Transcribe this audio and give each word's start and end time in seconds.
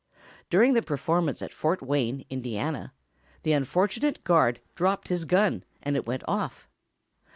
During 0.49 0.73
the 0.73 0.81
performance 0.81 1.43
at 1.43 1.53
Fort 1.53 1.83
Wayne, 1.83 2.25
Indiana, 2.31 2.91
the 3.43 3.51
unfortunate 3.53 4.23
guard 4.23 4.59
dropped 4.73 5.09
his 5.09 5.25
gun, 5.25 5.63
and 5.83 5.95
it 5.95 6.07
went 6.07 6.23
off. 6.27 6.67